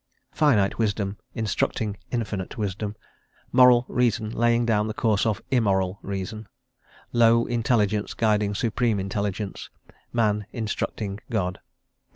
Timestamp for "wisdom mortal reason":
2.57-4.31